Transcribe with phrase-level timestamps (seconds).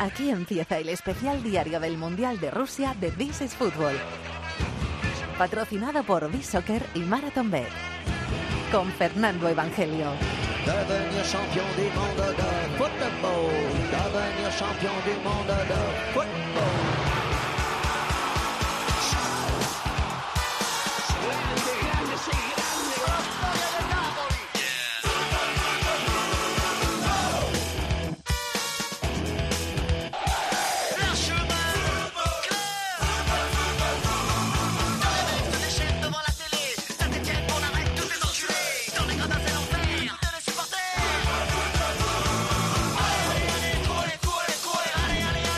[0.00, 3.96] Aquí empieza el especial diario del Mundial de Rusia de This is Football.
[5.36, 7.68] Patrocinado por Soccer y Marathon Bet.
[8.70, 10.12] Con Fernando Evangelio.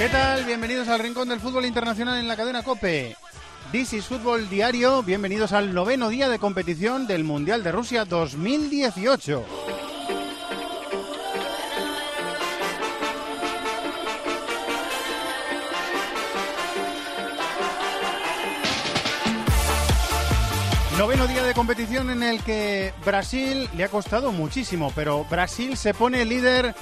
[0.00, 0.46] ¿Qué tal?
[0.46, 3.18] Bienvenidos al Rincón del Fútbol Internacional en la cadena Cope.
[3.70, 5.02] This is Fútbol Diario.
[5.02, 9.44] Bienvenidos al noveno día de competición del Mundial de Rusia 2018.
[20.96, 25.92] Noveno día de competición en el que Brasil le ha costado muchísimo, pero Brasil se
[25.92, 26.74] pone líder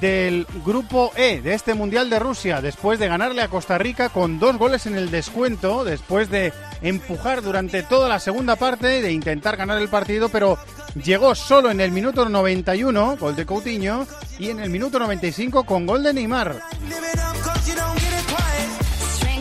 [0.00, 4.38] del grupo E de este Mundial de Rusia, después de ganarle a Costa Rica con
[4.38, 9.56] dos goles en el descuento, después de empujar durante toda la segunda parte, de intentar
[9.56, 10.58] ganar el partido, pero
[11.02, 14.06] llegó solo en el minuto 91, gol de Coutinho,
[14.38, 16.60] y en el minuto 95 con gol de Neymar.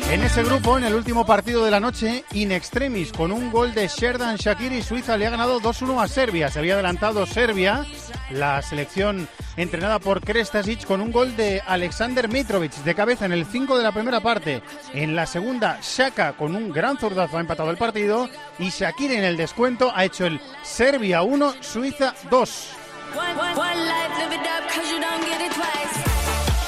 [0.09, 3.73] En ese grupo, en el último partido de la noche, in extremis, con un gol
[3.73, 6.50] de Sherdan Shakiri, Suiza le ha ganado 2-1 a Serbia.
[6.50, 7.86] Se había adelantado Serbia,
[8.31, 13.45] la selección entrenada por Krestasic, con un gol de Alexander Mitrovic de cabeza en el
[13.45, 14.61] 5 de la primera parte.
[14.94, 18.30] En la segunda, Shaka con un gran zurdazo ha empatado el partido.
[18.59, 22.69] Y Shakiri en el descuento ha hecho el Serbia 1, Suiza 2.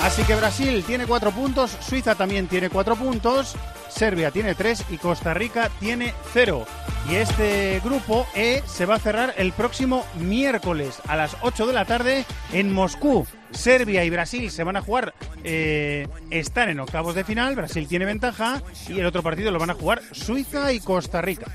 [0.02, 3.56] Así que Brasil tiene cuatro puntos, Suiza también tiene cuatro puntos,
[3.90, 6.66] Serbia tiene tres y Costa Rica tiene cero.
[7.10, 11.74] Y este grupo E se va a cerrar el próximo miércoles a las 8 de
[11.74, 13.26] la tarde en Moscú.
[13.52, 15.14] Serbia y Brasil se van a jugar,
[15.44, 19.72] eh, están en octavos de final, Brasil tiene ventaja y el otro partido lo van
[19.72, 21.48] a jugar Suiza y Costa Rica.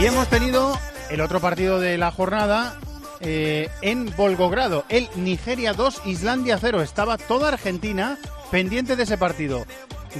[0.00, 0.78] Y hemos tenido
[1.10, 2.78] el otro partido de la jornada
[3.20, 6.82] eh, en Volgogrado, el Nigeria 2, Islandia 0.
[6.82, 8.18] Estaba toda Argentina
[8.50, 9.66] pendiente de ese partido.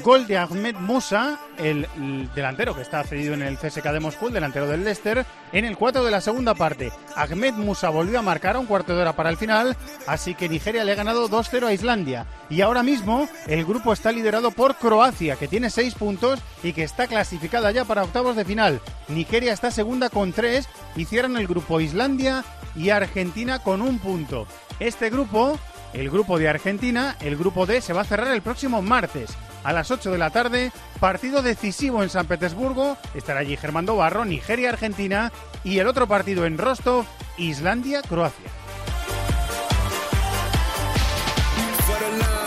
[0.04, 1.86] Gol de Ahmed Musa, el,
[2.34, 5.76] delantero que está cedido en el CSK de Moscú, el delantero del Leicester, en el
[5.76, 6.92] 4 de la segunda parte.
[7.16, 10.48] Ahmed Musa volvió a marcar a un cuarto de hora para el final, así que
[10.48, 12.26] Nigeria le ha ganado 2-0 a Islandia.
[12.48, 16.84] Y ahora mismo el grupo está liderado por Croacia, que tiene 6 puntos y que
[16.84, 18.80] está clasificada ya para octavos de final.
[19.08, 22.44] Nigeria está segunda con 3 y cierran el grupo Islandia
[22.76, 24.46] y Argentina con un punto.
[24.78, 25.58] Este grupo
[25.92, 29.72] el grupo de Argentina, el grupo D, se va a cerrar el próximo martes a
[29.72, 30.72] las 8 de la tarde.
[30.98, 32.96] Partido decisivo en San Petersburgo.
[33.14, 35.32] Estará allí Germán Barro, Nigeria, Argentina.
[35.64, 37.04] Y el otro partido en Rostov,
[37.36, 38.50] Islandia, Croacia.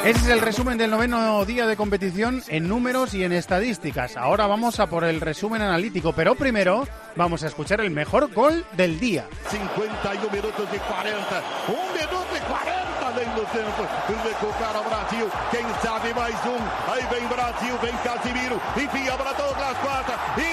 [0.03, 4.17] Ese es el resumen del noveno día de competición en números y en estadísticas.
[4.17, 8.65] Ahora vamos a por el resumen analítico, pero primero vamos a escuchar el mejor gol
[8.75, 9.25] del día.
[9.49, 11.43] 51 minutos de 40.
[11.69, 12.39] Un minuto de
[13.43, 13.87] 40 além do tempo.
[14.07, 15.31] Recupera o Brasil.
[15.51, 16.91] Quem sabe mais um.
[16.91, 18.61] Aí vem Brasil, vem Casimiro.
[18.77, 20.19] Enfia para Douglas Costa.
[20.37, 20.52] E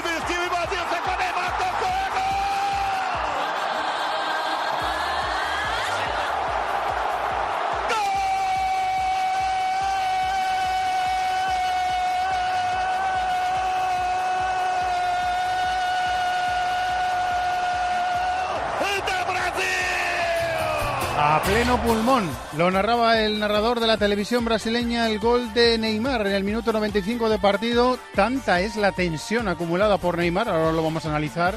[21.47, 22.29] Pleno pulmón.
[22.57, 26.73] Lo narraba el narrador de la televisión brasileña el gol de Neymar en el minuto
[26.73, 27.99] 95 de partido.
[28.15, 31.55] Tanta es la tensión acumulada por Neymar, ahora lo vamos a analizar,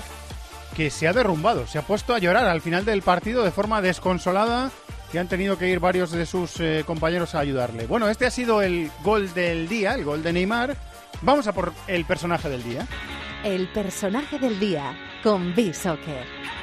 [0.75, 3.81] que se ha derrumbado, se ha puesto a llorar al final del partido de forma
[3.81, 4.71] desconsolada
[5.13, 7.85] y han tenido que ir varios de sus eh, compañeros a ayudarle.
[7.85, 10.75] Bueno, este ha sido el gol del día, el gol de Neymar.
[11.21, 12.87] Vamos a por el personaje del día.
[13.43, 16.62] El personaje del día con B-Soccer.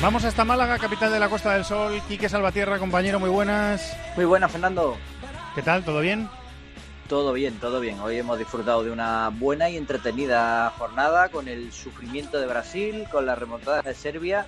[0.00, 2.00] Vamos hasta Málaga, capital de la Costa del Sol.
[2.06, 3.96] Quique Salvatierra, compañero, muy buenas.
[4.14, 4.96] Muy buenas, Fernando.
[5.56, 5.84] ¿Qué tal?
[5.84, 6.28] ¿Todo bien?
[7.08, 7.98] Todo bien, todo bien.
[7.98, 13.26] Hoy hemos disfrutado de una buena y entretenida jornada con el sufrimiento de Brasil, con
[13.26, 14.46] las remontadas de Serbia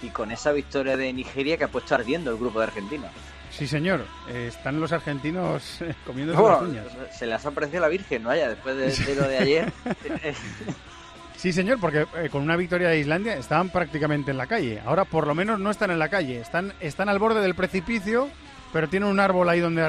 [0.00, 3.10] y con esa victoria de Nigeria que ha puesto ardiendo el grupo de Argentina.
[3.50, 4.04] Sí, señor.
[4.28, 6.86] Eh, están los argentinos eh, comiendo las uñas.
[7.10, 8.28] Se les ha parecido la Virgen, ¿no?
[8.28, 9.72] Vaya, después de, lo de ayer.
[11.36, 14.80] sí, señor, porque eh, con una victoria de Islandia estaban prácticamente en la calle.
[14.84, 16.40] Ahora por lo menos no están en la calle.
[16.40, 18.28] Están, están al borde del precipicio,
[18.72, 19.86] pero tienen un árbol ahí donde,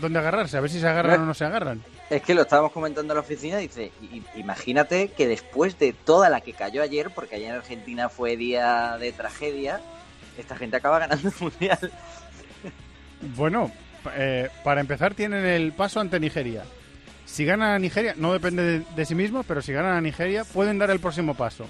[0.00, 0.56] donde agarrarse.
[0.56, 1.82] A ver si se agarran o no se agarran.
[2.10, 3.92] Es que lo estábamos comentando en la oficina, dice,
[4.34, 8.96] imagínate que después de toda la que cayó ayer, porque ayer en Argentina fue día
[8.98, 9.80] de tragedia,
[10.38, 11.92] esta gente acaba ganando el Mundial.
[13.36, 13.70] Bueno,
[14.14, 16.64] eh, para empezar tienen el paso ante Nigeria.
[17.28, 20.78] Si ganan a Nigeria, no depende de, sí mismo, pero si ganan a Nigeria pueden
[20.78, 21.66] dar el próximo paso.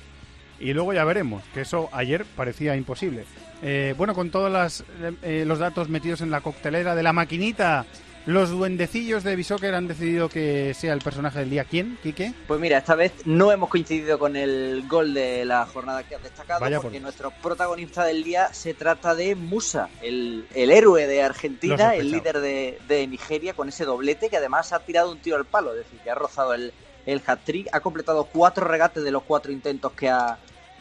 [0.60, 3.25] Y luego ya veremos, que eso ayer parecía imposible.
[3.60, 4.84] Eh, bueno, con todos
[5.22, 7.84] eh, los datos metidos en la coctelera de la maquinita
[8.29, 11.65] los duendecillos de Bishoker han decidido que sea el personaje del día.
[11.65, 12.35] ¿Quién, Quique?
[12.47, 16.23] Pues mira, esta vez no hemos coincidido con el gol de la jornada que has
[16.23, 22.11] destacado, porque nuestro protagonista del día se trata de Musa, el, héroe de Argentina, el
[22.11, 25.79] líder de, Nigeria, con ese doblete que además ha tirado un tiro al palo, es
[25.79, 26.75] decir, que ha rozado el,
[27.07, 30.37] el hat-trick, ha completado cuatro regates de los cuatro intentos que ha,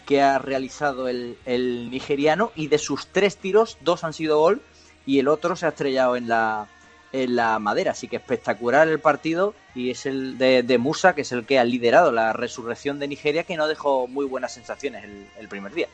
[0.06, 4.62] que ha realizado el, el nigeriano y de sus tres tiros, dos han sido gol
[5.06, 6.68] y el otro se ha estrellado en la
[7.12, 7.92] en la madera.
[7.92, 11.64] Así que espectacular el partido y es el de, Musa, que es el que ha
[11.64, 15.06] liderado la resurrección de Nigeria, que no dejó muy buenas sensaciones
[15.38, 15.88] el, primer día.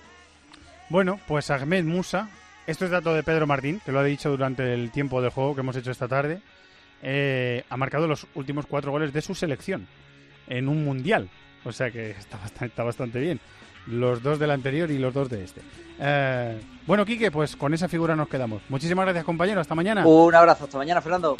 [0.89, 2.29] Bueno, pues Ahmed Musa,
[2.67, 5.55] esto es dato de Pedro Martín, que lo ha dicho durante el tiempo de juego
[5.55, 6.41] que hemos hecho esta tarde,
[7.01, 9.87] eh, ha marcado los últimos cuatro goles de su selección
[10.47, 11.29] en un mundial.
[11.65, 13.39] O sea que está bastante, está bastante bien
[13.87, 15.61] los dos del anterior y los dos de este.
[15.99, 18.61] Eh, bueno, Quique, pues con esa figura nos quedamos.
[18.69, 19.61] Muchísimas gracias, compañero.
[19.61, 20.05] Hasta mañana.
[20.05, 20.65] Un abrazo.
[20.65, 21.37] Hasta mañana, Fernando.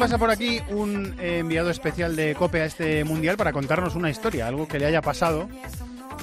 [0.00, 4.46] Pasa por aquí un enviado especial de COPE a este mundial para contarnos una historia,
[4.46, 5.46] algo que le haya pasado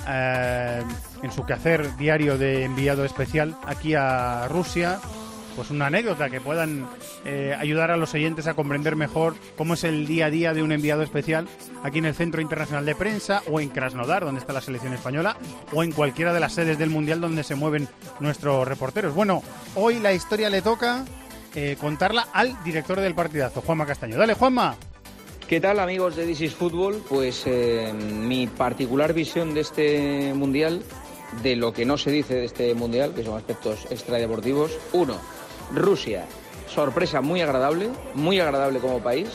[0.10, 0.82] eh,
[1.22, 5.00] en su quehacer diario de enviado especial aquí a Rusia.
[5.56, 6.88] Pues una anécdota que puedan
[7.24, 10.64] eh, ayudar a los oyentes a comprender mejor cómo es el día a día de
[10.64, 11.48] un enviado especial
[11.84, 15.38] aquí en el Centro Internacional de Prensa o en Krasnodar, donde está la selección española,
[15.72, 17.88] o en cualquiera de las sedes del Mundial donde se mueven
[18.20, 19.14] nuestros reporteros.
[19.14, 19.44] Bueno,
[19.76, 21.06] hoy la historia le toca
[21.58, 24.16] eh, contarla al director del partidazo, Juanma Castaño.
[24.16, 24.78] Dale, Juanma.
[25.48, 27.02] ¿Qué tal amigos de This is Football?
[27.10, 30.84] Pues eh, mi particular visión de este mundial,
[31.42, 34.78] de lo que no se dice de este mundial, que son aspectos extradeportivos.
[34.94, 35.20] Uno,
[35.74, 36.28] Rusia,
[36.68, 39.30] sorpresa muy agradable, muy agradable como país,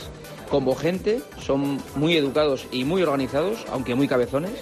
[0.49, 4.53] como gente, son muy educados y muy organizados, aunque muy cabezones.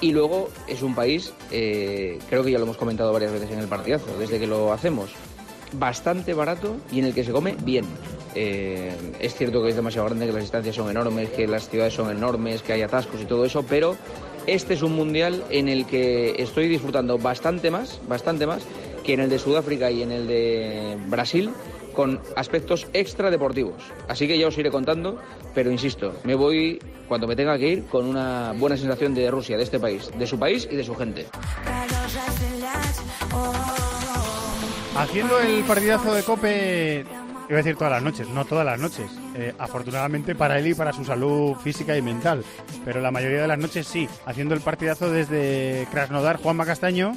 [0.00, 3.58] Y luego es un país, eh, creo que ya lo hemos comentado varias veces en
[3.58, 5.10] el partidazo, desde que lo hacemos,
[5.72, 7.84] bastante barato y en el que se come bien.
[8.34, 11.94] Eh, es cierto que es demasiado grande, que las distancias son enormes, que las ciudades
[11.94, 13.96] son enormes, que hay atascos y todo eso, pero
[14.46, 18.62] este es un mundial en el que estoy disfrutando bastante más, bastante más
[19.04, 21.50] que en el de Sudáfrica y en el de Brasil
[21.92, 23.82] con aspectos extra deportivos.
[24.08, 25.18] Así que ya os iré contando,
[25.54, 29.56] pero insisto, me voy cuando me tenga que ir con una buena sensación de Rusia,
[29.56, 31.26] de este país, de su país y de su gente.
[34.96, 39.10] Haciendo el partidazo de Cope, iba a decir todas las noches, no todas las noches.
[39.34, 42.44] Eh, afortunadamente para él y para su salud física y mental.
[42.84, 47.14] Pero la mayoría de las noches sí, haciendo el partidazo desde Krasnodar, Juanma Castaño,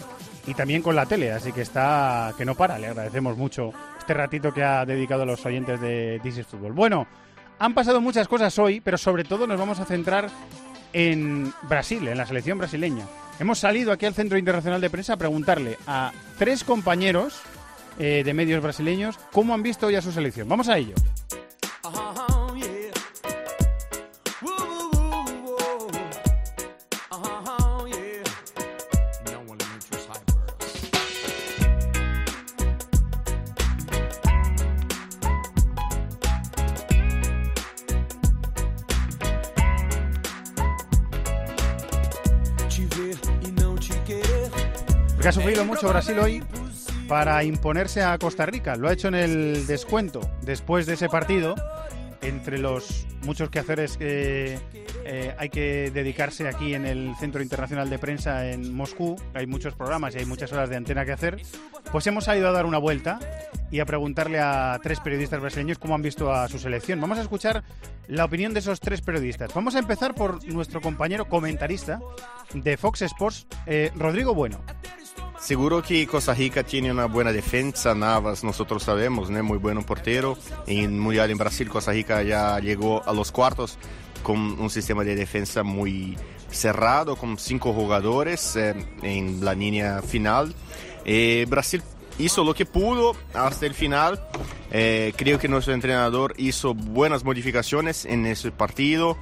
[0.48, 2.80] y también con la tele, así que está que no para.
[2.80, 6.74] Le agradecemos mucho este ratito que ha dedicado a los oyentes de This is Football.
[6.74, 7.08] Bueno,
[7.60, 10.30] han pasado muchas cosas hoy, pero sobre todo nos vamos a centrar
[10.94, 13.06] en Brasil, en la selección brasileña.
[13.38, 17.42] Hemos salido aquí al Centro Internacional de Prensa a preguntarle a tres compañeros
[18.00, 20.48] eh, de medios brasileños, cómo han visto ya su selección.
[20.48, 20.96] Vamos a ello.
[45.16, 46.44] Porque ha sufrido mucho Brasil hoy
[47.08, 48.76] para imponerse a Costa Rica.
[48.76, 51.56] Lo ha hecho en el descuento después de ese partido.
[52.22, 54.58] Entre los muchos quehaceres que,
[55.04, 59.76] eh, hay que dedicarse aquí en el Centro Internacional de Prensa en Moscú, hay muchos
[59.76, 61.40] programas y hay muchas horas de antena que hacer,
[61.92, 63.20] pues hemos salido a dar una vuelta
[63.70, 67.00] y a preguntarle a tres periodistas brasileños cómo han visto a su selección.
[67.02, 67.64] Vamos a escuchar
[68.08, 69.54] la opinión de esos tres periodistas.
[69.54, 72.00] Vamos a empezar por nuestro compañero comentarista
[72.54, 74.64] de Fox Sports, eh, Rodrigo Bueno.
[75.40, 79.44] Seguro que Costa Rica tiene una buena defensa, Navas nosotros sabemos, ¿no?
[79.44, 80.38] muy buen portero.
[80.66, 83.78] En Mundial en Brasil, Costa Rica ya llegó a los cuartos
[84.24, 86.18] con un sistema de defensa muy
[86.50, 88.74] cerrado, con cinco jugadores eh,
[89.04, 90.56] en la línea final.
[91.06, 91.84] Eh, Brasil
[92.18, 94.20] hizo lo que pudo hasta el final.
[94.72, 99.18] Eh, creo que nuestro entrenador hizo buenas modificaciones en ese partido.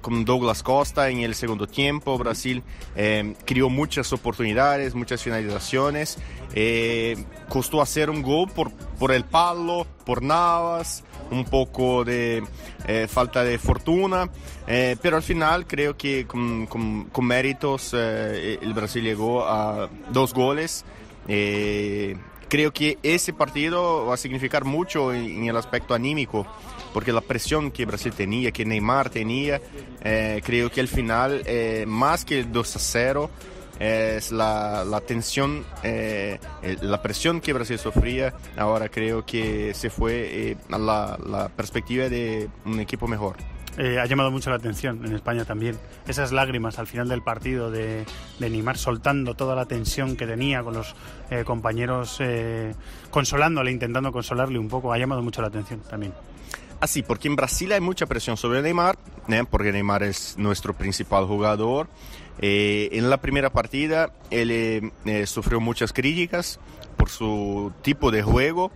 [0.00, 2.62] Con Douglas Costa en el segundo tiempo, Brasil
[3.44, 6.18] creó muchas oportunidades, muchas finalizaciones.
[7.48, 12.42] costó hacer un gol por, por el palo, por Navas un poco de
[12.86, 14.28] eh, falta de fortuna,
[14.66, 20.34] eh, pero al final creo que con, con, méritos eh, el Brasil llegó a dos
[20.34, 20.84] goles.
[22.50, 26.46] Creo que ese partido va a significar mucho en, el aspecto anímico,
[26.92, 29.62] porque la presión que Brasil tenía, que Neymar tenía,
[30.00, 31.42] creo que al final,
[31.86, 33.30] más que el 2 a 0,
[33.80, 36.38] es la, la tensión, eh,
[36.82, 38.34] la presión que Brasil sufría.
[38.56, 43.36] Ahora creo que se fue eh, a la, la, perspectiva de un equipo mejor.
[43.78, 45.78] Eh, ha llamado mucho la atención en España también.
[46.06, 48.04] Esas lágrimas al final del partido de,
[48.38, 50.94] de Neymar soltando toda la tensión que tenía con los
[51.44, 52.20] compañeros,
[53.10, 56.12] consolándole, intentando consolarle un poco, ha llamado mucho la atención también.
[56.80, 58.98] Así, porque en Brasil hay mucha presión sobre Neymar,
[59.50, 61.88] porque Neymar es nuestro principal jugador.
[62.40, 66.58] Eh, en la primera partida él eh, eh, sufrió muchas críticas
[66.96, 68.70] por su tipo de juego,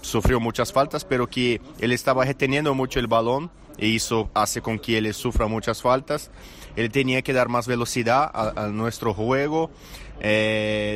[0.00, 3.50] sufrió muchas faltas, pero que él estaba reteniendo mucho el balón
[3.80, 6.30] y eso hace con que él sufra muchas faltas.
[6.76, 9.70] Él tenía que dar más velocidad a, nuestro juego.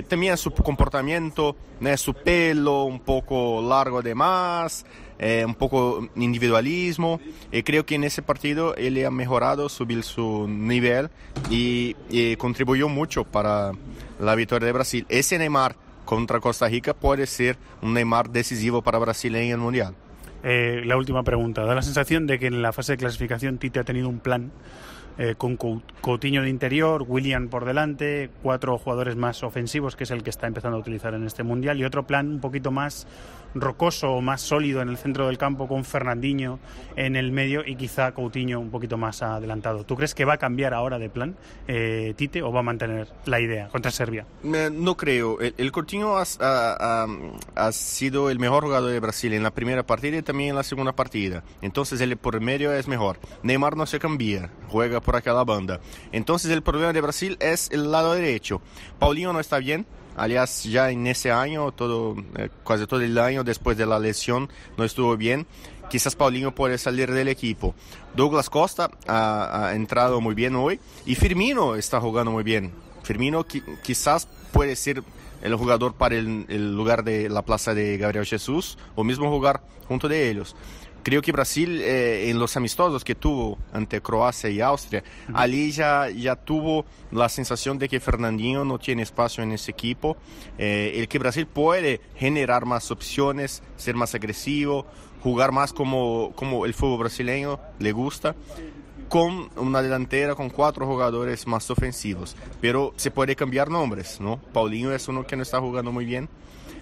[0.09, 1.57] también su comportamiento,
[1.97, 4.85] su pelo un poco largo de más,
[5.19, 7.21] eh, un poco individualismo.
[7.53, 11.11] eh, creo que en ese partido él ha mejorado, subido su nivel
[11.50, 11.95] y,
[12.37, 13.73] contribuyó mucho para
[14.19, 15.07] la victoria de Brasil.
[15.09, 19.95] Ese Neymar contra Costa Rica puede ser un Neymar decisivo para Brasil en el Mundial.
[20.45, 21.65] Eh, la última pregunta.
[21.65, 24.53] Da la sensación de que en la fase de clasificación Tite ha tenido un plan
[25.39, 30.31] con Coutinho de interior, William por delante, cuatro jugadores más ofensivos, que es el que
[30.31, 33.07] está empezando a utilizar en este mundial, y otro plan un poquito más
[33.54, 36.58] rocoso o más sólido en el centro del campo con Fernandinho
[36.96, 39.84] en el medio y quizá Coutinho un poquito más adelantado.
[39.84, 41.37] ¿Tú crees que va a cambiar ahora de plan
[41.68, 44.26] eh, Tite o va a mantener la idea contra Serbia?
[44.42, 45.38] No creo.
[45.40, 50.50] El, Coutinho ha, sido el mejor jugador de Brasil en la primera partida y también
[50.50, 51.42] en la segunda partida.
[51.62, 53.18] Entonces el por medio es mejor.
[53.42, 55.80] Neymar no se cambia, juega por aquella banda.
[56.12, 58.61] Entonces el problema de Brasil es el lado derecho.
[58.99, 63.44] Paulinho no está bien Aliás, ya en ese año, todo, eh, casi todo el año
[63.44, 65.47] después de la lesión, no estuvo bien.
[65.90, 67.75] Quizás Paulinho puede salir del equipo.
[68.14, 72.73] Douglas Costa ha, entrado muy bien hoy y Firmino está jugando muy bien.
[73.02, 73.44] Firmino
[73.83, 75.02] quizás puede ser
[75.42, 80.09] el jugador para el, lugar de la plaza de Gabriel Jesús o mismo jugar junto
[80.09, 80.56] de ellos.
[81.04, 86.08] Creo que Brasil, eh, en los amistosos que tuvo ante Croacia y Austria, allí ya,
[86.08, 90.16] ya tuvo la sensación de que Fernandinho no tiene espacio en ese equipo.
[90.56, 94.87] Eh, el que Brasil puede generar más opciones, ser más agresivo,
[95.23, 98.34] jugar más como, como el fútbol brasileño le gusta
[99.11, 102.34] con una delantera con cuatro jugadores más ofensivos.
[102.62, 104.40] Pero se puede cambiar nombres, ¿no?
[104.54, 106.30] Paulinho es uno que no está jugando muy bien.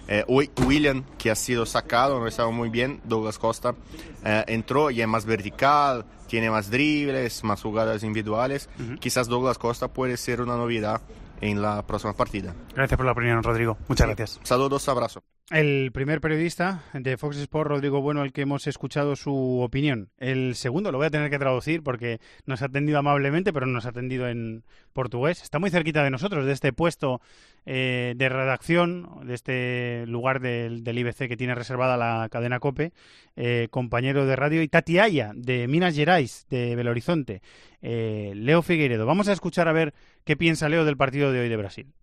[0.07, 3.01] Eh, William, que ha sido sacado, no estaba muy bien.
[3.03, 3.75] Douglas Costa
[4.23, 8.69] eh, entró y es más vertical, tiene más dribles, más jugadas individuales.
[8.99, 11.01] Quizás Douglas Costa puede ser una novedad
[11.41, 12.53] en la próxima partida.
[12.73, 13.77] Gracias por la opinión, Rodrigo.
[13.87, 14.39] Muchas gracias.
[14.43, 15.23] Saludos, abrazo.
[15.51, 20.09] El primer periodista de Fox Sports, Rodrigo Bueno, al que hemos escuchado su opinión.
[20.17, 23.85] El segundo lo voy a tener que traducir porque nos ha atendido amablemente, pero nos
[23.85, 25.43] ha atendido en portugués.
[25.43, 27.19] Está muy cerquita de nosotros, de este puesto
[27.65, 32.93] eh, de redacción, de este lugar del, IBC que tiene reservada la cadena COPE,
[33.35, 37.41] eh, compañero de radio, y Tatiaya, de Minas Gerais, de Belo Horizonte.
[37.81, 39.05] Eh, Leo Figueiredo.
[39.05, 41.93] Vamos a escuchar a ver qué piensa Leo del partido de hoy de Brasil.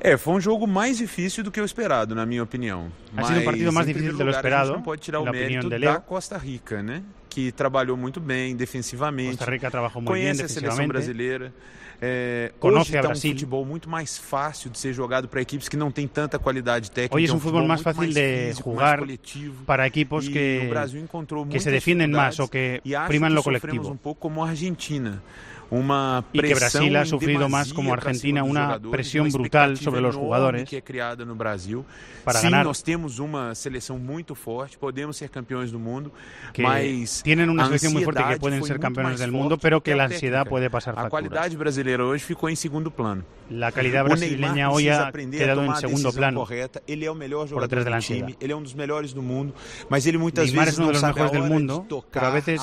[0.00, 2.92] É, foi um jogo mais difícil do que o esperado, na minha opinião.
[3.16, 4.72] Ha sido um partido mais difícil do que o esperado.
[4.72, 7.02] Não pode tirar o mérito da Costa Rica, né?
[7.34, 9.38] que trabalhou muito bem defensivamente.
[9.38, 11.52] Costa Rica trabalhou muito bem Conhece a seleção brasileira.
[12.00, 13.32] É, Conoce hoje a está um Brasil.
[13.32, 17.14] futebol muito mais fácil de ser jogado para equipes que não têm tanta qualidade técnica.
[17.16, 19.64] Hoy es é un fútbol futebol más muito fácil mais de físico, mais jugar coletivo.
[19.64, 22.80] para equipos E que, o Brasil encontrou que se muitas definen más dificuldades o que
[22.84, 23.90] e acho priman que lo sofremos colectivo.
[23.90, 25.22] un poco como a Argentina.
[25.70, 30.14] Uma Y que pressão Brasil ha sufrido más como Argentina una presión brutal sobre los
[30.14, 31.84] jugadores que é criada no Brasil.
[32.24, 32.64] para Sim, ganar.
[32.64, 36.12] nós temos uma seleção muito forte, podemos ser campeões do mundo,
[36.52, 39.58] que mas tienen una a selección muy fuerte que ansiedade pueden ser campeones del mundo,
[39.58, 40.50] pero que la ansiedad técnica.
[40.50, 43.24] puede pasar A qualidade brasileira hoje ficou em segundo plano.
[43.50, 46.40] La calidad hoy precisa ha quedado a segundo plano.
[46.40, 46.82] correta.
[46.86, 48.36] Ele é o melhor por jogador do time, ansiedad.
[48.40, 49.54] ele é um dos melhores do mundo,
[49.88, 52.60] mas ele muitas Neymar vezes não mundo, tocar, pero a veces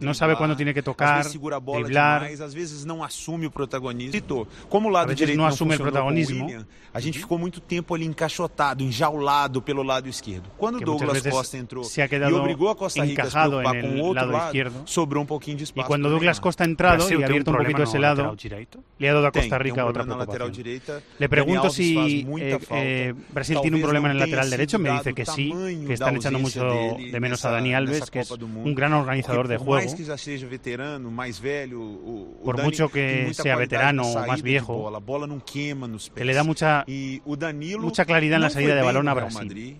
[0.00, 2.20] no sabe cuándo tiene que tocar, segura a bola driblar.
[2.20, 4.12] demais, às vezes não assume o protagonismo.
[4.12, 6.44] Citou, Como o lado veces direito não não assume o protagonismo.
[6.44, 10.50] William, a gente ficou muito tempo ali encaixotado, enjaulado pelo lado esquerdo.
[10.56, 13.30] Quando o Que Douglas Costa entrou se ha e obrigou a Costa Rica a se
[13.30, 14.82] encajado preocupar en com el o outro lado lado, izquierdo.
[14.86, 15.98] sobrou um pouquinho de espaço.
[15.98, 16.38] Douglas.
[16.38, 18.36] Costa ha entrado Brasil y ha tem um abierto un poquito ese lado,
[18.98, 19.84] le ha dado a Tem, Costa tem um Rica
[20.18, 21.00] lateral direita.
[21.18, 24.78] Le pregunto si eh, eh, Brasil tiene un problema en el lateral derecho.
[24.78, 25.52] Me dice que sí,
[25.86, 29.56] que están echando mucho de menos a Dani Alves, que es un gran organizador de
[29.56, 29.94] juego.
[32.44, 34.92] Por mucho que sea veterano o más viejo,
[36.14, 37.20] que le da mucha, E
[37.78, 39.78] mucha claridad en la salida de balón a Real Brasil.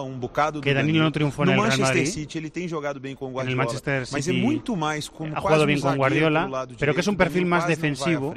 [0.00, 2.30] Um Que Danilo no Real Madrid.
[2.70, 3.56] Jogado bem com o En el.
[3.56, 4.62] Manchester City
[5.34, 8.34] ha jugado um bien con Guardiola, pero que es un perfil más defensivo.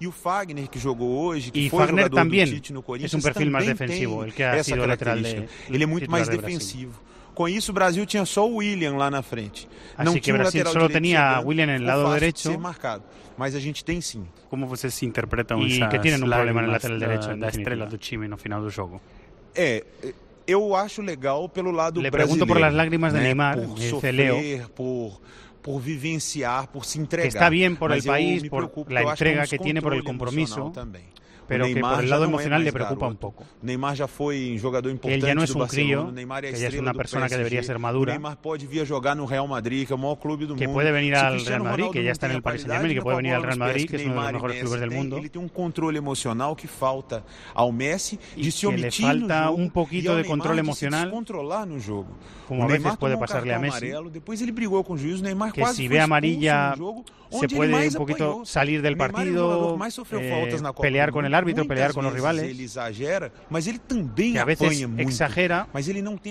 [0.00, 2.82] E o Fagner que jogou hoje, que Y foi Fagner jogador también do Tite no
[2.82, 5.72] Corinthians, es un perfil também defensivo, tem el que ha essa lateral de- característica.
[5.74, 7.00] Ele é muito mais de defensivo.
[7.34, 9.66] Com isso, o Brasil tinha só o William lá na frente.
[9.96, 12.04] Así não que tinha um Brasil lateral solo direito tenía a chegando, William ficou lado
[12.14, 12.38] de derecho.
[12.50, 13.04] ser marcado.
[13.38, 14.26] Mas a gente tem sim.
[14.50, 17.48] Como vocês interpretam Y essas que tienen un problema lágrimas lateral da, en da definitiva.
[17.48, 19.00] estrela do time no final do jogo?
[19.54, 19.82] É,
[20.46, 22.36] eu acho legal pelo lado Le brasileiro.
[22.36, 23.24] pregunto por las lágrimas de né?
[23.28, 24.68] Neymar, por sofrer, Leo.
[24.74, 25.18] por
[25.62, 27.24] por vivenciar, por se entregar.
[27.24, 30.72] Que está bien por Mas el país, por la entrega que tiene por el compromiso,
[30.74, 31.04] também.
[31.52, 33.26] Pero que por el lado é emocional le preocupa garoto.
[33.28, 33.44] un poco.
[33.62, 36.52] Neymar já foi um jogador Que importante él ya no es un crío, Neymar é
[36.52, 37.38] que ya es una persona que PSG.
[37.38, 38.12] debería ser madura.
[38.12, 40.74] Neymar pode vir jogar no Real Madrid, que é o maior clube do Que mundo.
[40.74, 43.16] puede venir al Real Madrid, que ya está en el Paris Saint-Germain y que puede
[43.18, 45.16] venir al Real Madrid, que es uno de los mejores clubes del mundo.
[45.18, 47.22] Ele tem um controle emocional que falta
[47.54, 51.04] ao Messi Y de se que le omitir falta un poquito e de control emocional,
[51.04, 52.08] descontrolar no jogo.
[52.48, 53.92] como a veces puede um pasarle a Messi.
[54.12, 56.74] depois ele brigou com o juiz, Neymar que si ve amarilla
[57.30, 59.78] se puede un poquito salir del o partido,
[60.08, 60.40] que eh,
[60.80, 62.56] pelear con el árbitro, Muitas pelear con los rivales.
[64.32, 65.68] Que a veces exagera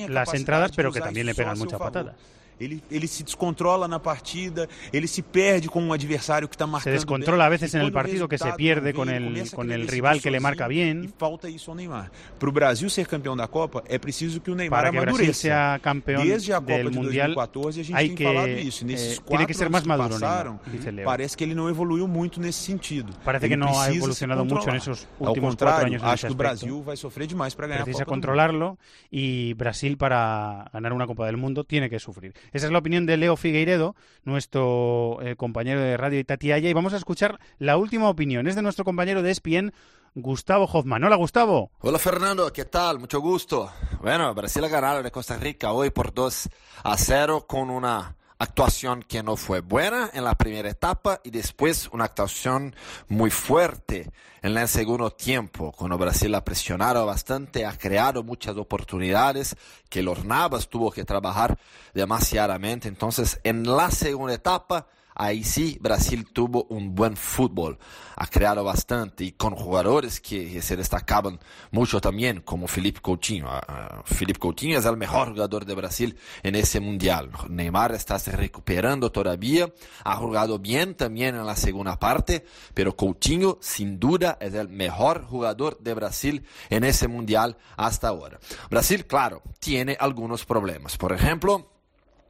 [0.09, 2.15] las entradas, pero que también le pegan muchas patadas.
[2.61, 6.71] Ele, ele se descontrola na partida, ele se perde com um adversário que está Se
[6.71, 9.67] marcando descontrola a veces e en el partido que se pierde con el, a con
[9.87, 11.09] rival que le marca E bien.
[11.17, 12.11] falta isso ao Neymar.
[12.39, 15.33] Para o Brasil ser campeão da Copa, é preciso que o Neymar Para que amadureça.
[15.41, 18.47] sea campeón Desde a Copa del de Mundial 2014 a gente hay tem que, falado
[18.49, 18.83] isso.
[18.83, 22.07] eh, Nesses quatro que ser anos que maduro, passaram, Neymar, parece que ele não evoluiu
[22.07, 23.13] muito nesse sentido.
[23.25, 24.43] Parece Ele que no ha se evolucionado
[24.75, 26.35] esos Ao últimos años en acho que o aspecto.
[26.35, 28.77] Brasil vai sofrer demais para ganhar a precisa Copa do controlarlo
[29.11, 32.33] y Brasil para ganar una Copa del Mundo tiene que sufrir.
[32.51, 36.93] Esa es la opinión de Leo Figueiredo, nuestro eh, compañero de radio Itatiaya, y vamos
[36.93, 38.47] a escuchar la última opinión.
[38.47, 39.73] Es de nuestro compañero de ESPN,
[40.15, 41.03] Gustavo Hoffman.
[41.03, 41.71] Hola, Gustavo.
[41.79, 42.99] Hola Fernando, ¿qué tal?
[42.99, 43.71] Mucho gusto.
[44.01, 46.49] Bueno, Brasil ha ganado de Costa Rica hoy por 2
[46.83, 51.89] a 0 con una actuación que no fue buena en la primera etapa y después
[51.91, 52.75] una actuación
[53.07, 54.09] muy fuerte
[54.41, 59.55] en el segundo tiempo, cuando Brasil ha presionado bastante, ha creado muchas oportunidades
[59.87, 61.59] que los Navas tuvo que trabajar
[61.93, 62.87] demasiadamente.
[62.87, 64.87] Entonces, en la segunda etapa,
[65.21, 67.77] Ahí sí, Brasil tuvo un buen fútbol,
[68.15, 73.47] ha creado bastante y con jugadores que se destacaban mucho también, como Felipe Coutinho.
[73.47, 77.29] Uh, Felipe Coutinho es el mejor jugador de Brasil en ese mundial.
[77.49, 79.71] Neymar está se recuperando todavía,
[80.03, 85.23] ha jugado bien también en la segunda parte, pero Coutinho sin duda es el mejor
[85.25, 88.39] jugador de Brasil en ese mundial hasta ahora.
[88.71, 90.97] Brasil, claro, tiene algunos problemas.
[90.97, 91.69] Por ejemplo,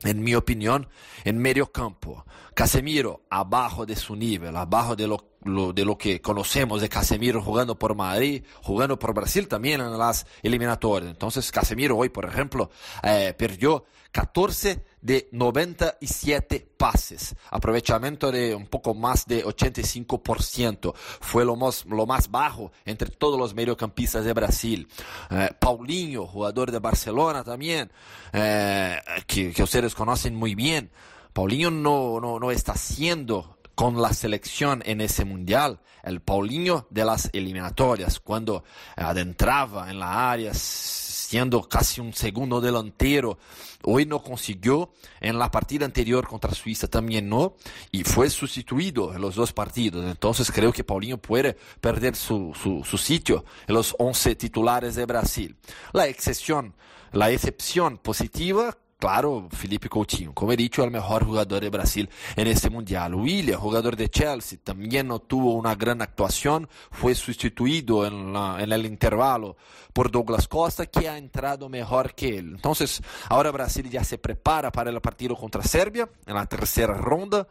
[0.04, 0.88] en mi opinión,
[1.24, 2.26] en medio campo.
[2.54, 7.78] Casemiro abajo de su nivel, abajo de lo, de lo que conocemos de Casemiro jugando
[7.78, 11.12] por Madrid, jugando por Brasil también en las eliminatorias.
[11.12, 12.70] Entonces Casemiro hoy, por ejemplo,
[13.04, 20.94] eh, perdió 14 de 97 pases, aprovechamiento de un poco más de 85%.
[20.96, 24.88] Fue lo más, lo más bajo entre todos los mediocampistas de Brasil.
[25.30, 27.92] Eh, Paulinho, jugador de Barcelona también,
[28.34, 30.92] eh, que, que ustedes conocen muy bien.
[31.34, 37.04] Paulinho no, no, no está siendo con la selección en ese mundial, el Paulinho de
[37.04, 38.64] las eliminatorias, cuando
[38.96, 43.40] adentraba en la área siendo casi un segundo delantero.
[43.82, 47.56] Hoy no consiguió, en la partida anterior contra Suiza también no,
[47.92, 50.06] y fue sustituido en los dos partidos.
[50.06, 55.08] Entonces creo que Paulinho puede perder su, su, su sitio en los 11 titulares de
[55.08, 55.58] Brasil.
[55.92, 56.76] La excepción,
[57.14, 62.46] la excepción positiva claro, Felipe Coutinho, como he dicho, el mejor jugador de Brasil en
[62.46, 63.16] este mundial.
[63.16, 68.86] William, jugador de Chelsea, también no tuvo una gran actuación, fue sustituido en, en, el
[68.86, 69.58] intervalo
[69.92, 72.52] por Douglas Costa, que ha entrado mejor que él.
[72.54, 77.48] Entonces, ahora Brasil ya se prepara para el partido contra Serbia en la tercera ronda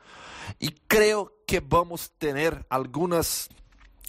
[0.61, 3.49] y creo que vamos a tener algunas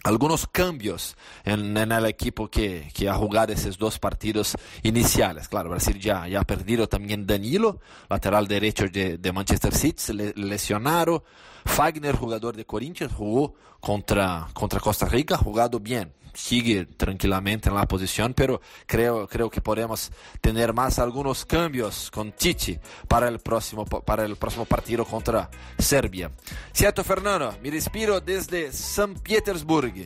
[0.04, 5.48] algunos cambios en, en, el equipo que, que, ha jugado esos dos partidos iniciales.
[5.48, 10.34] Claro, Brasil ya, ya ha perdido también Danilo, lateral derecho de, de Manchester City, le,
[10.36, 11.24] lesionaron.
[11.66, 17.88] Fagner, jugador de Corinthians, jugó contra, contra Costa Rica, jugado bien sigue tranquilamente en la
[17.88, 23.86] posición, pero creo, creo que podemos tener más algunos cambios con Chichi para el próximo,
[23.86, 26.32] para el próximo partido contra Serbia.
[26.72, 30.06] Cierto, Fernando, me despido desde San Petersburgo.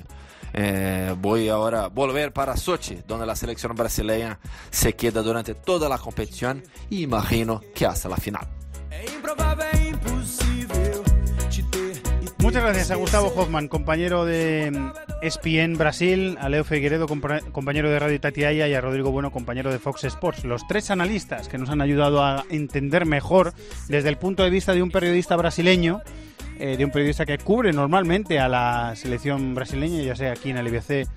[0.57, 5.89] Eh, voy ahora a volver para Sochi, donde la selección brasileña se queda durante toda
[5.89, 8.47] la competición y imagino que hasta la final.
[12.45, 14.71] Muchas gracias a Gustavo Hoffman, compañero de
[15.23, 19.79] ESPN Brasil, a Leo Figueredo, compañero de Radio Tatiaya, y a Rodrigo Bueno, compañero de
[19.79, 20.45] Fox Sports.
[20.45, 23.55] Los tres analistas que nos han ayudado a entender mejor
[23.87, 26.01] desde el punto de vista de un periodista brasileño,
[26.59, 30.57] eh, de un periodista que cubre normalmente a la selección brasileña, ya sea aquí en
[30.57, 31.07] el IBC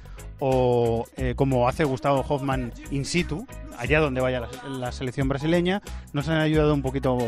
[0.41, 3.47] o eh, como hace Gustavo Hoffman in situ,
[3.77, 7.19] allá donde vaya la, selección brasileña, nos han ayudado un poquito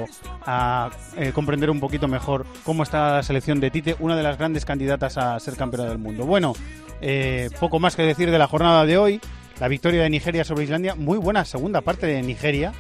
[0.42, 4.38] a eh, comprender un poquito mejor cómo está la selección de Tite, una de las
[4.38, 6.24] grandes candidatas a ser campeona del mundo.
[6.24, 6.54] Bueno,
[7.00, 9.20] eh, poco más que decir de la jornada de hoy,
[9.58, 12.72] la victoria de Nigeria sobre Islandia, muy buena segunda parte de Nigeria.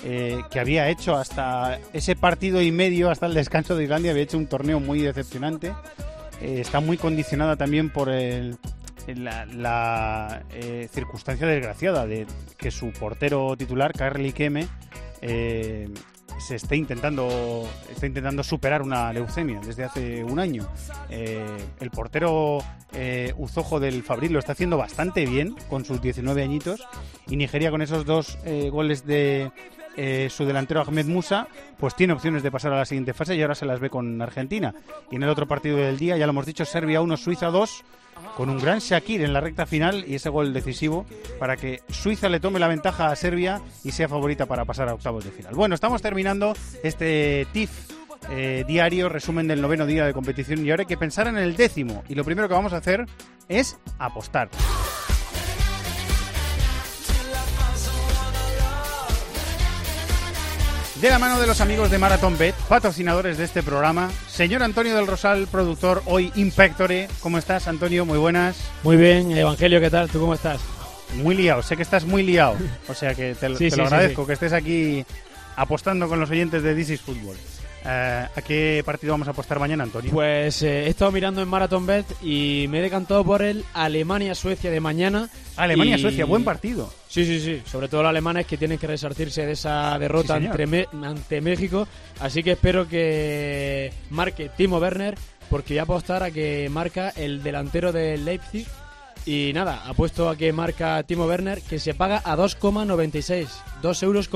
[0.00, 4.38] que había hecho hasta ese partido y medio, hasta el descanso de Islandia, había hecho
[4.38, 5.72] un torneo muy decepcionante.
[6.40, 8.56] está muy condicionada también por el,
[9.16, 14.68] la, eh, circunstancia desgraciada de que su portero titular, Carly Keme,
[15.20, 15.88] eh,
[16.38, 20.68] se esté intentando, está intentando superar una leucemia desde hace un año.
[21.10, 21.44] Eh,
[21.80, 22.58] el portero
[23.36, 26.86] Uzojo del Fabril lo está haciendo bastante bien con sus 19 añitos
[27.28, 28.38] y Nigeria con esos dos
[28.70, 29.50] goles de
[30.30, 33.54] su delantero Ahmed Musa, pues tiene opciones de pasar a la siguiente fase y ahora
[33.54, 34.74] se las ve con Argentina.
[35.10, 37.84] Y en el otro partido del día, ya lo hemos dicho, Serbia 1, Suiza 2
[38.36, 41.06] con un gran Shakir en la recta final y ese gol decisivo
[41.38, 44.94] para que Suiza le tome la ventaja a Serbia y sea favorita para pasar a
[44.94, 45.54] octavos de final.
[45.54, 47.70] Bueno, estamos terminando este TIF
[48.30, 51.56] eh, diario, resumen del noveno día de competición y ahora hay que pensar en el
[51.56, 53.06] décimo y lo primero que vamos a hacer
[53.48, 54.48] es apostar.
[61.00, 64.96] De la mano de los amigos de Marathon Bet, patrocinadores de este programa, señor Antonio
[64.96, 67.06] del Rosal, productor hoy Impectore.
[67.20, 68.04] ¿Cómo estás, Antonio?
[68.04, 68.56] Muy buenas.
[68.82, 70.08] Muy bien, Evangelio, ¿qué tal?
[70.10, 70.60] ¿Tú cómo estás?
[71.14, 72.56] Muy liado, sé que estás muy liado.
[72.88, 75.06] O sea que te, lo agradezco que estés aquí
[75.54, 77.36] apostando con los oyentes de This is Football.
[77.84, 80.10] Eh, ¿A qué partido vamos a apostar mañana, Antonio?
[80.10, 84.70] Pues eh, he estado mirando en Marathon Bet y me he decantado por el Alemania-Suecia
[84.70, 85.28] de mañana.
[85.56, 86.92] Alemania-Suecia, buen partido.
[87.08, 87.62] Sí, sí, sí.
[87.66, 91.88] Sobre todo los alemanes que tienen que resarcirse de esa derrota ante, México.
[92.20, 95.16] Así que espero que marque Timo Werner,
[95.48, 98.66] porque voy a apostar a que marca el delantero de Leipzig.
[99.24, 103.48] Y nada, apuesto a que marca Timo Werner, que se paga a 2,96.
[103.82, 104.28] 2 euros,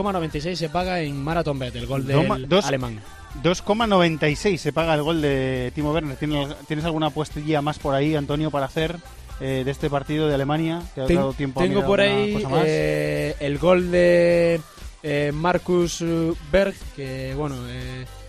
[0.54, 2.28] se paga en Marathon Bet, el gol del
[2.62, 3.00] alemán.
[3.42, 6.16] 2,96 se paga el gol de Timo Werner.
[6.16, 8.96] ¿Tienes, alguna apuestilla más por ahí, Antonio, para hacer
[9.40, 10.82] eh, de este partido de Alemania?
[11.06, 14.60] tengo por ahí eh, el gol de
[15.02, 16.04] eh, Marcus
[16.50, 17.56] Berg, que bueno,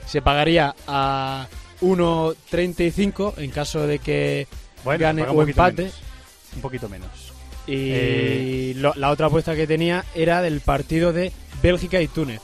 [0.06, 1.48] se pagaría a
[1.82, 4.48] 1.35 en caso de que
[4.86, 5.92] gane o empate.
[6.56, 7.34] Un poquito menos.
[7.68, 12.42] Y la otra apuesta que tenía era del partido de Bélgica y Túnez.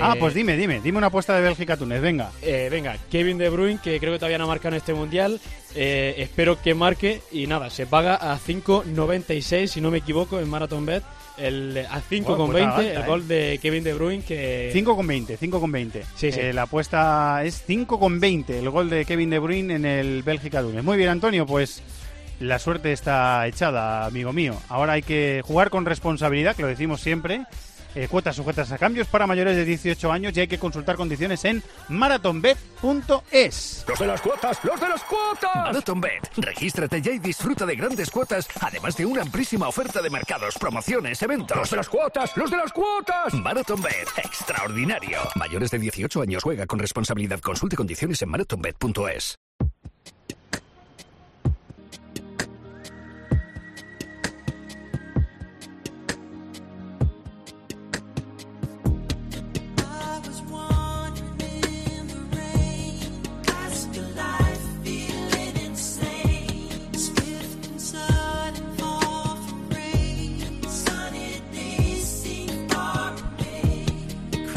[0.00, 2.30] Ah, pues dime, dime, dime una apuesta de Bélgica-Túnez, venga.
[2.42, 5.40] Eh, venga, Kevin De Bruyne, que creo que todavía no ha marcado en este Mundial,
[5.74, 10.48] eh, espero que marque y nada, se paga a 5.96, si no me equivoco, en
[10.48, 11.02] Marathon Bet.
[11.36, 14.72] El, a 5,20 pues el gol de Kevin De Bruyne que...
[14.74, 16.02] 5,20, 5,20.
[16.14, 16.40] Sí, sí.
[16.40, 20.82] Eh, la apuesta es 5,20 el gol de Kevin De Bruyne en el Bélgica-Túnez.
[20.82, 21.82] Muy bien, Antonio, pues
[22.40, 24.56] la suerte está echada, amigo mío.
[24.68, 27.44] Ahora hay que jugar con responsabilidad, que lo decimos siempre,
[27.96, 31.44] eh, cuotas sujetas a cambios para mayores de 18 años y hay que consultar condiciones
[31.44, 33.84] en marathonbet.es.
[33.88, 35.56] Los de las cuotas, los de las cuotas.
[35.56, 40.56] Marathonbet, regístrate ya y disfruta de grandes cuotas, además de una amplísima oferta de mercados,
[40.58, 41.56] promociones, eventos.
[41.56, 43.32] Los de las cuotas, los de las cuotas.
[43.34, 45.20] Marathonbet, extraordinario.
[45.34, 47.40] Mayores de 18 años juega con responsabilidad.
[47.40, 49.36] Consulte condiciones en marathonbet.es.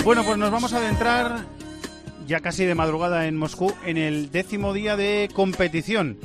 [0.09, 1.45] Bueno, pues nos vamos a adentrar
[2.25, 6.17] ya casi de madrugada en Moscú en el décimo día de competición.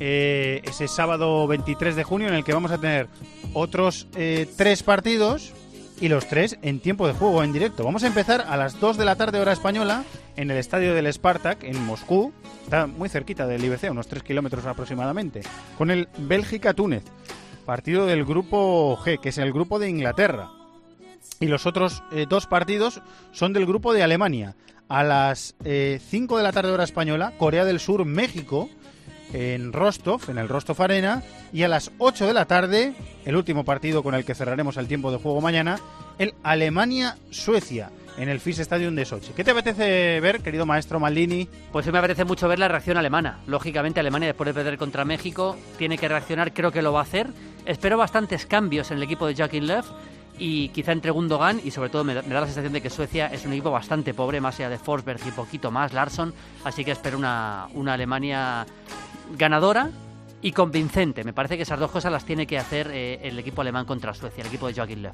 [0.00, 3.06] Eh, ese sábado 23 de junio en el que vamos a tener
[3.54, 5.52] otros eh, tres partidos
[6.00, 7.84] y los tres en tiempo de juego en directo.
[7.84, 10.02] Vamos a empezar a las 2 de la tarde hora española
[10.34, 12.32] en el estadio del Spartak en Moscú.
[12.64, 15.42] Está muy cerquita del IBC, unos 3 kilómetros aproximadamente.
[15.76, 17.04] Con el Bélgica-Túnez.
[17.64, 20.57] Partido del grupo G, que es el grupo de Inglaterra.
[21.40, 23.00] Y los otros eh, dos partidos
[23.32, 24.56] son del grupo de Alemania.
[24.88, 26.00] A las 5 eh,
[26.38, 28.70] de la tarde hora española, Corea del Sur, México,
[29.32, 31.22] en Rostov, en el Rostov Arena.
[31.52, 34.88] Y a las 8 de la tarde, el último partido con el que cerraremos el
[34.88, 35.78] tiempo de juego mañana,
[36.18, 39.32] el Alemania-Suecia en el FIS Stadium de Sochi.
[39.32, 41.48] ¿Qué te apetece ver, querido maestro Maldini?
[41.70, 43.38] Pues me apetece mucho ver la reacción alemana.
[43.46, 47.04] Lógicamente, Alemania, después de perder contra México, tiene que reaccionar, creo que lo va a
[47.04, 47.28] hacer.
[47.64, 49.84] Espero bastantes cambios en el equipo de Joachim Löw
[50.38, 53.44] y quizá entre Gundogan y sobre todo me da, la sensación de que Suecia es
[53.44, 56.32] un equipo bastante pobre, más allá de Forsberg y poquito más, Larsson,
[56.64, 58.66] así que espero una, una Alemania
[59.36, 59.90] ganadora
[60.40, 61.24] y convincente.
[61.24, 64.14] Me parece que esas dos cosas las tiene que hacer eh, el equipo alemán contra
[64.14, 65.12] Suecia, el equipo de Joachim Löw.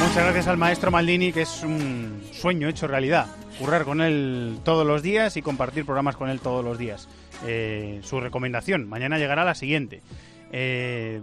[0.00, 3.26] Muchas gracias al maestro Maldini, que es un sueño hecho realidad.
[3.58, 7.08] Currar con él todos los días y compartir programas con él todos los días.
[7.46, 8.88] Eh, su recomendación.
[8.88, 10.02] Mañana llegará la siguiente.
[10.52, 11.22] Eh,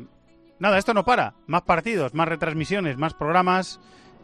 [0.60, 1.34] nada, esto no para.
[1.48, 3.80] Más partidos, más retransmisiones, más programas.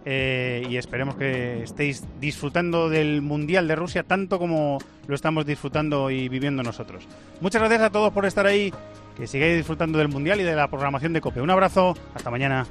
[0.05, 6.09] Eh, y esperemos que estéis disfrutando del Mundial de Rusia tanto como lo estamos disfrutando
[6.09, 7.05] y viviendo nosotros.
[7.41, 8.73] Muchas gracias a todos por estar ahí.
[9.17, 11.41] Que sigáis disfrutando del Mundial y de la programación de COPE.
[11.41, 11.95] Un abrazo.
[12.13, 12.67] Hasta mañana.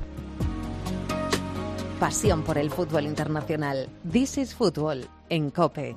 [1.99, 3.89] Pasión por el fútbol internacional.
[4.11, 5.97] This is Fútbol en COPE.